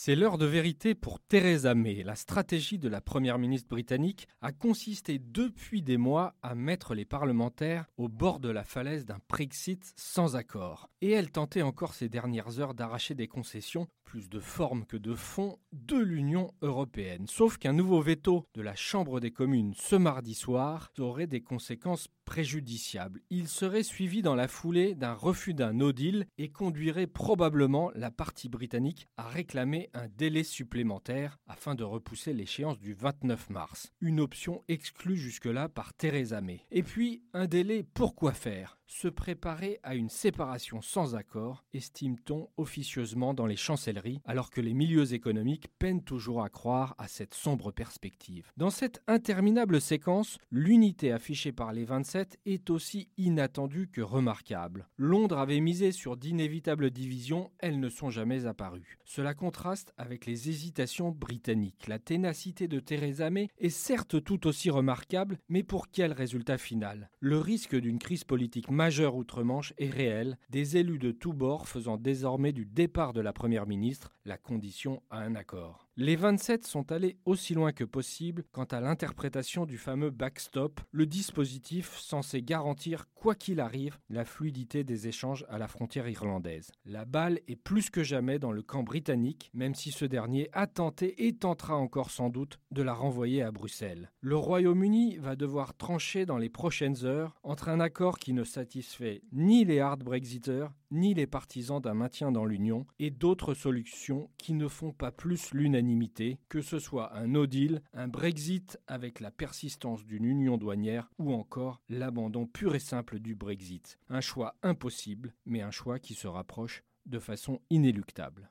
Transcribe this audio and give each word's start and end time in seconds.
C'est 0.00 0.14
l'heure 0.14 0.38
de 0.38 0.46
vérité 0.46 0.94
pour 0.94 1.18
Theresa 1.18 1.74
May. 1.74 2.04
La 2.04 2.14
stratégie 2.14 2.78
de 2.78 2.88
la 2.88 3.00
première 3.00 3.36
ministre 3.36 3.68
britannique 3.68 4.28
a 4.40 4.52
consisté 4.52 5.18
depuis 5.18 5.82
des 5.82 5.96
mois 5.96 6.36
à 6.40 6.54
mettre 6.54 6.94
les 6.94 7.04
parlementaires 7.04 7.86
au 7.96 8.08
bord 8.08 8.38
de 8.38 8.48
la 8.48 8.62
falaise 8.62 9.06
d'un 9.06 9.18
Brexit 9.28 9.92
sans 9.96 10.36
accord. 10.36 10.88
Et 11.00 11.10
elle 11.10 11.32
tentait 11.32 11.62
encore 11.62 11.94
ces 11.94 12.08
dernières 12.08 12.60
heures 12.60 12.74
d'arracher 12.74 13.16
des 13.16 13.26
concessions, 13.26 13.88
plus 14.04 14.28
de 14.28 14.38
forme 14.38 14.86
que 14.86 14.96
de 14.96 15.16
fond, 15.16 15.58
de 15.72 15.98
l'Union 15.98 16.52
européenne. 16.62 17.26
Sauf 17.26 17.58
qu'un 17.58 17.72
nouveau 17.72 18.00
veto 18.00 18.46
de 18.54 18.62
la 18.62 18.76
Chambre 18.76 19.18
des 19.18 19.32
communes 19.32 19.74
ce 19.76 19.96
mardi 19.96 20.34
soir 20.34 20.92
aurait 21.00 21.26
des 21.26 21.40
conséquences 21.40 22.06
préjudiciables. 22.28 23.22
Il 23.30 23.48
serait 23.48 23.82
suivi 23.82 24.20
dans 24.20 24.34
la 24.34 24.48
foulée 24.48 24.94
d'un 24.94 25.14
refus 25.14 25.54
d'un 25.54 25.72
no 25.72 25.92
deal 25.92 26.26
et 26.36 26.50
conduirait 26.50 27.06
probablement 27.06 27.90
la 27.94 28.10
partie 28.10 28.50
britannique 28.50 29.08
à 29.16 29.26
réclamer 29.26 29.88
un 29.94 30.08
délai 30.08 30.44
supplémentaire 30.44 31.38
afin 31.46 31.74
de 31.74 31.84
repousser 31.84 32.34
l'échéance 32.34 32.78
du 32.80 32.92
29 32.92 33.48
mars, 33.48 33.92
une 34.02 34.20
option 34.20 34.62
exclue 34.68 35.16
jusque-là 35.16 35.70
par 35.70 35.94
Theresa 35.94 36.42
May. 36.42 36.60
Et 36.70 36.82
puis, 36.82 37.22
un 37.32 37.46
délai 37.46 37.82
pour 37.82 38.14
quoi 38.14 38.34
faire? 38.34 38.77
Se 38.88 39.06
préparer 39.06 39.78
à 39.82 39.94
une 39.94 40.08
séparation 40.08 40.80
sans 40.80 41.14
accord, 41.14 41.64
estime-t-on 41.74 42.48
officieusement 42.56 43.34
dans 43.34 43.46
les 43.46 43.56
chancelleries, 43.56 44.20
alors 44.24 44.50
que 44.50 44.60
les 44.60 44.74
milieux 44.74 45.12
économiques 45.12 45.68
peinent 45.78 46.02
toujours 46.02 46.42
à 46.42 46.48
croire 46.48 46.94
à 46.98 47.06
cette 47.06 47.34
sombre 47.34 47.70
perspective. 47.70 48.50
Dans 48.56 48.70
cette 48.70 49.02
interminable 49.06 49.80
séquence, 49.80 50.38
l'unité 50.50 51.12
affichée 51.12 51.52
par 51.52 51.72
les 51.72 51.84
27 51.84 52.38
est 52.46 52.70
aussi 52.70 53.08
inattendue 53.18 53.88
que 53.88 54.00
remarquable. 54.00 54.88
Londres 54.96 55.38
avait 55.38 55.60
misé 55.60 55.92
sur 55.92 56.16
d'inévitables 56.16 56.90
divisions, 56.90 57.50
elles 57.58 57.78
ne 57.78 57.90
sont 57.90 58.10
jamais 58.10 58.46
apparues. 58.46 58.98
Cela 59.04 59.34
contraste 59.34 59.92
avec 59.98 60.24
les 60.24 60.48
hésitations 60.48 61.10
britanniques. 61.10 61.86
La 61.88 61.98
ténacité 61.98 62.68
de 62.68 62.80
Theresa 62.80 63.28
May 63.30 63.48
est 63.58 63.68
certes 63.68 64.24
tout 64.24 64.46
aussi 64.46 64.70
remarquable, 64.70 65.38
mais 65.48 65.62
pour 65.62 65.88
quel 65.90 66.12
résultat 66.12 66.56
final? 66.56 67.10
Le 67.20 67.38
risque 67.38 67.76
d'une 67.76 67.98
crise 67.98 68.24
politique 68.24 68.70
majeur 68.78 69.16
outre-Manche 69.16 69.74
est 69.78 69.90
réel, 69.90 70.38
des 70.50 70.76
élus 70.76 71.00
de 71.00 71.10
tous 71.10 71.32
bords 71.32 71.66
faisant 71.66 71.96
désormais 71.96 72.52
du 72.52 72.64
départ 72.64 73.12
de 73.12 73.20
la 73.20 73.32
Première 73.32 73.66
ministre 73.66 74.14
la 74.24 74.38
condition 74.38 75.02
à 75.10 75.18
un 75.18 75.34
accord. 75.34 75.87
Les 76.00 76.14
27 76.14 76.64
sont 76.64 76.92
allés 76.92 77.16
aussi 77.24 77.54
loin 77.54 77.72
que 77.72 77.82
possible 77.82 78.44
quant 78.52 78.62
à 78.62 78.80
l'interprétation 78.80 79.66
du 79.66 79.78
fameux 79.78 80.10
backstop, 80.10 80.80
le 80.92 81.06
dispositif 81.06 81.98
censé 81.98 82.40
garantir, 82.40 83.06
quoi 83.16 83.34
qu'il 83.34 83.58
arrive, 83.58 83.98
la 84.08 84.24
fluidité 84.24 84.84
des 84.84 85.08
échanges 85.08 85.44
à 85.48 85.58
la 85.58 85.66
frontière 85.66 86.08
irlandaise. 86.08 86.70
La 86.84 87.04
balle 87.04 87.40
est 87.48 87.56
plus 87.56 87.90
que 87.90 88.04
jamais 88.04 88.38
dans 88.38 88.52
le 88.52 88.62
camp 88.62 88.84
britannique, 88.84 89.50
même 89.54 89.74
si 89.74 89.90
ce 89.90 90.04
dernier 90.04 90.48
a 90.52 90.68
tenté 90.68 91.26
et 91.26 91.32
tentera 91.32 91.74
encore 91.74 92.12
sans 92.12 92.28
doute 92.28 92.60
de 92.70 92.82
la 92.82 92.94
renvoyer 92.94 93.42
à 93.42 93.50
Bruxelles. 93.50 94.12
Le 94.20 94.36
Royaume-Uni 94.36 95.16
va 95.16 95.34
devoir 95.34 95.76
trancher 95.76 96.26
dans 96.26 96.38
les 96.38 96.48
prochaines 96.48 97.04
heures 97.06 97.34
entre 97.42 97.70
un 97.70 97.80
accord 97.80 98.20
qui 98.20 98.34
ne 98.34 98.44
satisfait 98.44 99.22
ni 99.32 99.64
les 99.64 99.80
hard 99.80 100.04
Brexiters, 100.04 100.70
ni 100.92 101.12
les 101.12 101.26
partisans 101.26 101.80
d'un 101.80 101.94
maintien 101.94 102.30
dans 102.30 102.44
l'Union, 102.44 102.86
et 103.00 103.10
d'autres 103.10 103.54
solutions 103.54 104.30
qui 104.38 104.54
ne 104.54 104.68
font 104.68 104.92
pas 104.92 105.10
plus 105.10 105.52
l'unanimité, 105.88 106.38
que 106.48 106.60
ce 106.60 106.78
soit 106.78 107.16
un 107.16 107.26
no 107.26 107.46
deal, 107.46 107.82
un 107.94 108.08
Brexit 108.08 108.78
avec 108.86 109.20
la 109.20 109.30
persistance 109.30 110.04
d'une 110.04 110.24
union 110.24 110.58
douanière 110.58 111.10
ou 111.18 111.32
encore 111.32 111.80
l'abandon 111.88 112.46
pur 112.46 112.74
et 112.74 112.80
simple 112.80 113.18
du 113.18 113.34
Brexit. 113.34 113.98
Un 114.08 114.20
choix 114.20 114.54
impossible, 114.62 115.34
mais 115.46 115.62
un 115.62 115.70
choix 115.70 115.98
qui 115.98 116.14
se 116.14 116.28
rapproche 116.28 116.82
de 117.06 117.18
façon 117.18 117.60
inéluctable. 117.70 118.50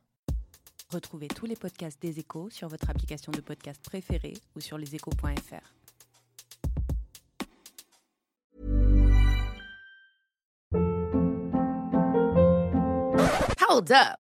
Retrouvez 0.89 1.27
tous 1.27 1.45
les 1.45 1.55
podcasts 1.55 2.01
des 2.01 2.19
échos 2.19 2.49
sur 2.49 2.69
votre 2.69 2.89
application 2.89 3.31
de 3.31 3.41
podcast 3.41 3.83
préférée 3.83 4.37
ou 4.55 4.61
sur 4.61 4.77
leséchos.fr. 4.77 5.73
Hold 13.69 13.91
up. 13.91 14.26